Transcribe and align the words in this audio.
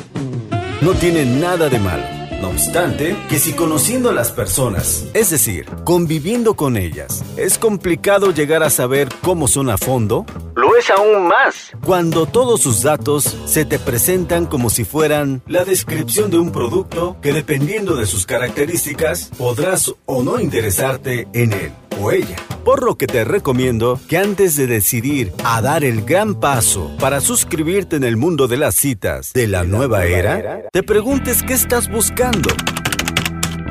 no 0.80 0.92
tiene 0.94 1.24
nada 1.24 1.68
de 1.68 1.78
malo. 1.78 2.02
No 2.40 2.48
obstante, 2.48 3.16
que 3.28 3.38
si 3.38 3.52
conociendo 3.52 4.10
a 4.10 4.12
las 4.12 4.32
personas, 4.32 5.06
es 5.14 5.30
decir, 5.30 5.64
conviviendo 5.84 6.54
con 6.54 6.76
ellas, 6.76 7.24
es 7.36 7.56
complicado 7.56 8.32
llegar 8.32 8.64
a 8.64 8.68
saber 8.68 9.08
cómo 9.22 9.46
son 9.46 9.70
a 9.70 9.78
fondo, 9.78 10.26
lo 10.56 10.76
es 10.76 10.90
aún 10.90 11.28
más 11.28 11.70
cuando 11.84 12.26
todos 12.26 12.60
sus 12.60 12.82
datos 12.82 13.36
se 13.44 13.64
te 13.64 13.78
presentan 13.78 14.44
como 14.44 14.70
si 14.70 14.84
fueran 14.84 15.40
la 15.46 15.64
descripción 15.64 16.28
de 16.32 16.38
un 16.38 16.50
producto 16.50 17.16
que 17.22 17.32
dependiendo 17.32 17.94
de 17.94 18.06
sus 18.06 18.26
características 18.26 19.30
podrás 19.38 19.94
o 20.04 20.24
no 20.24 20.40
interesarte 20.40 21.28
en 21.32 21.52
él 21.52 21.72
o 22.00 22.10
ella. 22.12 22.36
Por 22.64 22.84
lo 22.84 22.96
que 22.96 23.06
te 23.06 23.24
recomiendo 23.24 24.00
que 24.08 24.18
antes 24.18 24.56
de 24.56 24.66
decidir 24.66 25.32
a 25.44 25.62
dar 25.62 25.84
el 25.84 26.02
gran 26.04 26.34
paso 26.34 26.90
para 26.98 27.20
suscribirte 27.20 27.96
en 27.96 28.04
el 28.04 28.16
mundo 28.16 28.48
de 28.48 28.56
las 28.56 28.74
citas 28.74 29.32
de 29.32 29.46
la 29.46 29.64
nueva 29.64 30.04
era, 30.04 30.62
te 30.72 30.82
preguntes 30.82 31.42
qué 31.42 31.54
estás 31.54 31.90
buscando. 31.90 32.50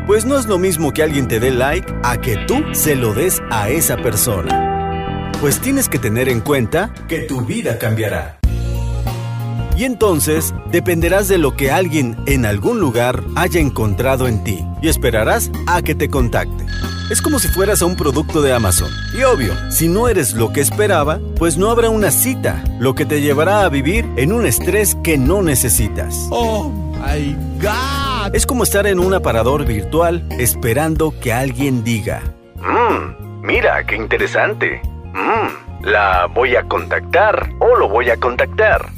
Pues 0.07 0.25
no 0.25 0.37
es 0.37 0.45
lo 0.45 0.59
mismo 0.59 0.93
que 0.93 1.03
alguien 1.03 1.27
te 1.27 1.39
dé 1.39 1.51
like 1.51 1.91
a 2.03 2.21
que 2.21 2.37
tú 2.47 2.63
se 2.73 2.95
lo 2.95 3.13
des 3.13 3.41
a 3.49 3.69
esa 3.69 3.97
persona. 3.97 5.31
Pues 5.41 5.59
tienes 5.59 5.89
que 5.89 5.99
tener 5.99 6.29
en 6.29 6.41
cuenta 6.41 6.93
que 7.07 7.19
tu 7.19 7.41
vida 7.41 7.77
cambiará. 7.77 8.39
Y 9.77 9.83
entonces 9.83 10.53
dependerás 10.71 11.27
de 11.27 11.37
lo 11.37 11.55
que 11.55 11.71
alguien 11.71 12.15
en 12.25 12.45
algún 12.45 12.79
lugar 12.79 13.23
haya 13.35 13.59
encontrado 13.59 14.27
en 14.27 14.43
ti 14.43 14.65
y 14.81 14.87
esperarás 14.87 15.51
a 15.67 15.81
que 15.81 15.95
te 15.95 16.09
contacte. 16.09 16.65
Es 17.11 17.21
como 17.21 17.37
si 17.37 17.47
fueras 17.49 17.81
a 17.81 17.85
un 17.85 17.95
producto 17.95 18.41
de 18.41 18.53
Amazon. 18.53 18.89
Y 19.13 19.23
obvio, 19.23 19.53
si 19.69 19.87
no 19.87 20.07
eres 20.07 20.33
lo 20.33 20.51
que 20.51 20.61
esperaba, 20.61 21.19
pues 21.37 21.57
no 21.57 21.69
habrá 21.69 21.89
una 21.89 22.09
cita, 22.09 22.63
lo 22.79 22.95
que 22.95 23.05
te 23.05 23.21
llevará 23.21 23.63
a 23.63 23.69
vivir 23.69 24.09
en 24.15 24.31
un 24.31 24.45
estrés 24.45 24.95
que 25.03 25.17
no 25.17 25.43
necesitas. 25.43 26.27
Oh 26.31 26.71
my 26.93 27.35
God. 27.61 28.33
Es 28.33 28.47
como 28.47 28.63
estar 28.63 28.88
en 28.88 29.00
un 29.00 29.13
aparador 29.13 29.66
virtual 29.66 30.27
esperando 30.39 31.13
que 31.19 31.31
alguien 31.31 31.83
diga, 31.83 32.23
Mmm, 32.55 33.45
mira, 33.45 33.85
qué 33.85 33.97
interesante. 33.97 34.81
Mmm, 35.13 35.83
la 35.85 36.25
voy 36.33 36.55
a 36.55 36.63
contactar 36.63 37.51
o 37.59 37.75
lo 37.75 37.88
voy 37.88 38.09
a 38.09 38.17
contactar. 38.17 38.94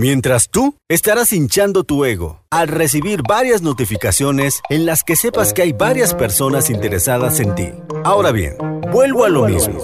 Mientras 0.00 0.48
tú 0.48 0.76
estarás 0.88 1.30
hinchando 1.30 1.84
tu 1.84 2.06
ego 2.06 2.40
al 2.48 2.68
recibir 2.68 3.20
varias 3.22 3.60
notificaciones 3.60 4.62
en 4.70 4.86
las 4.86 5.02
que 5.02 5.14
sepas 5.14 5.52
que 5.52 5.60
hay 5.60 5.74
varias 5.74 6.14
personas 6.14 6.70
interesadas 6.70 7.38
en 7.38 7.54
ti. 7.54 7.68
Ahora 8.02 8.32
bien, 8.32 8.56
vuelvo 8.90 9.26
a 9.26 9.28
lo 9.28 9.44
mismo. 9.44 9.78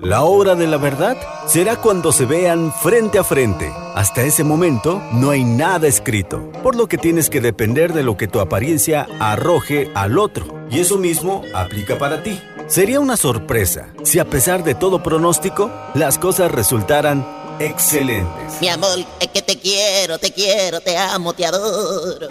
La 0.00 0.22
hora 0.22 0.54
de 0.54 0.68
la 0.68 0.76
verdad 0.76 1.16
será 1.48 1.74
cuando 1.74 2.12
se 2.12 2.26
vean 2.26 2.72
frente 2.72 3.18
a 3.18 3.24
frente. 3.24 3.72
Hasta 3.96 4.22
ese 4.22 4.44
momento 4.44 5.02
no 5.10 5.30
hay 5.30 5.42
nada 5.42 5.88
escrito, 5.88 6.52
por 6.62 6.76
lo 6.76 6.86
que 6.86 6.96
tienes 6.96 7.28
que 7.28 7.40
depender 7.40 7.92
de 7.92 8.04
lo 8.04 8.16
que 8.16 8.28
tu 8.28 8.38
apariencia 8.38 9.08
arroje 9.18 9.90
al 9.96 10.16
otro. 10.16 10.46
Y 10.70 10.78
eso 10.78 10.96
mismo 10.96 11.42
aplica 11.52 11.98
para 11.98 12.22
ti. 12.22 12.40
Sería 12.68 13.00
una 13.00 13.16
sorpresa 13.16 13.92
si 14.04 14.20
a 14.20 14.30
pesar 14.30 14.62
de 14.62 14.76
todo 14.76 15.02
pronóstico, 15.02 15.72
las 15.94 16.20
cosas 16.20 16.52
resultaran 16.52 17.26
excelentes. 17.58 18.60
Mi 18.60 18.68
amor, 18.68 18.98
es 19.20 19.28
que 19.28 19.42
te 19.42 19.58
quiero, 19.58 20.18
te 20.18 20.32
quiero, 20.32 20.80
te 20.80 20.96
amo, 20.96 21.32
te 21.32 21.46
adoro. 21.46 22.28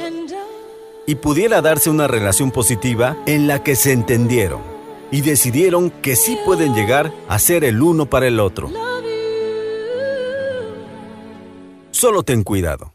Y 1.06 1.16
pudiera 1.16 1.62
darse 1.62 1.90
una 1.90 2.08
relación 2.08 2.52
positiva 2.52 3.18
en 3.26 3.48
la 3.48 3.64
que 3.64 3.76
se 3.76 3.92
entendieron 3.92 4.62
y 5.12 5.22
decidieron 5.22 5.92
que 5.92 6.16
sí 6.16 6.38
pueden 6.46 6.74
llegar 6.74 7.12
a 7.28 7.38
ser 7.38 7.64
el 7.64 7.82
uno 7.82 8.08
para 8.08 8.28
el 8.28 8.40
otro. 8.40 8.72
Solo 11.92 12.24
ten 12.24 12.44
cuidado. 12.44 12.94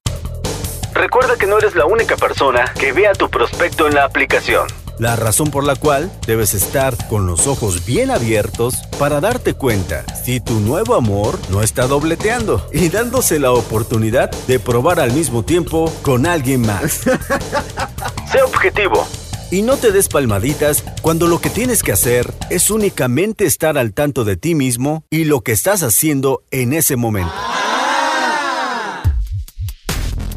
Recuerda 0.92 1.36
que 1.36 1.46
no 1.46 1.58
eres 1.58 1.76
la 1.76 1.86
única 1.86 2.16
persona 2.16 2.64
que 2.78 2.92
vea 2.92 3.12
tu 3.12 3.30
prospecto 3.30 3.86
en 3.86 3.94
la 3.94 4.04
aplicación. 4.04 4.66
La 4.98 5.14
razón 5.14 5.50
por 5.50 5.64
la 5.64 5.76
cual 5.76 6.10
debes 6.26 6.54
estar 6.54 6.96
con 7.08 7.26
los 7.26 7.46
ojos 7.46 7.86
bien 7.86 8.10
abiertos 8.10 8.74
para 8.98 9.20
darte 9.20 9.54
cuenta 9.54 10.04
si 10.24 10.40
tu 10.40 10.54
nuevo 10.54 10.96
amor 10.96 11.38
no 11.50 11.62
está 11.62 11.86
dobleteando 11.86 12.66
y 12.72 12.88
dándose 12.88 13.38
la 13.38 13.52
oportunidad 13.52 14.30
de 14.48 14.58
probar 14.58 14.98
al 14.98 15.12
mismo 15.12 15.44
tiempo 15.44 15.92
con 16.02 16.26
alguien 16.26 16.62
más. 16.62 17.02
sé 18.32 18.42
objetivo. 18.42 19.06
Y 19.50 19.62
no 19.62 19.76
te 19.76 19.92
des 19.92 20.08
palmaditas 20.08 20.84
cuando 21.00 21.26
lo 21.26 21.40
que 21.40 21.48
tienes 21.48 21.82
que 21.82 21.92
hacer 21.92 22.34
es 22.50 22.70
únicamente 22.70 23.46
estar 23.46 23.78
al 23.78 23.94
tanto 23.94 24.24
de 24.24 24.36
ti 24.36 24.54
mismo 24.54 25.04
y 25.10 25.24
lo 25.24 25.40
que 25.42 25.52
estás 25.52 25.82
haciendo 25.82 26.42
en 26.50 26.72
ese 26.72 26.96
momento. 26.96 27.32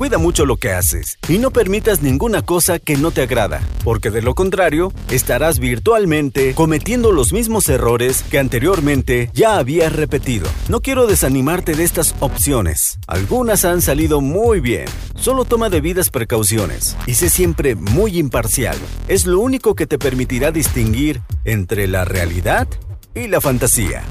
Cuida 0.01 0.17
mucho 0.17 0.47
lo 0.47 0.57
que 0.57 0.71
haces 0.71 1.19
y 1.29 1.37
no 1.37 1.51
permitas 1.51 2.01
ninguna 2.01 2.41
cosa 2.41 2.79
que 2.79 2.97
no 2.97 3.11
te 3.11 3.21
agrada, 3.21 3.61
porque 3.83 4.09
de 4.09 4.23
lo 4.23 4.33
contrario, 4.33 4.91
estarás 5.11 5.59
virtualmente 5.59 6.55
cometiendo 6.55 7.11
los 7.11 7.33
mismos 7.33 7.69
errores 7.69 8.23
que 8.23 8.39
anteriormente 8.39 9.29
ya 9.35 9.59
habías 9.59 9.95
repetido. 9.95 10.49
No 10.69 10.81
quiero 10.81 11.05
desanimarte 11.05 11.75
de 11.75 11.83
estas 11.83 12.15
opciones. 12.19 12.97
Algunas 13.05 13.63
han 13.63 13.83
salido 13.83 14.21
muy 14.21 14.59
bien. 14.59 14.85
Solo 15.13 15.45
toma 15.45 15.69
debidas 15.69 16.09
precauciones 16.09 16.97
y 17.05 17.13
sé 17.13 17.29
siempre 17.29 17.75
muy 17.75 18.17
imparcial. 18.17 18.77
Es 19.07 19.27
lo 19.27 19.39
único 19.39 19.75
que 19.75 19.85
te 19.85 19.99
permitirá 19.99 20.51
distinguir 20.51 21.21
entre 21.45 21.87
la 21.87 22.05
realidad 22.05 22.67
y 23.13 23.27
la 23.27 23.39
fantasía. 23.39 24.01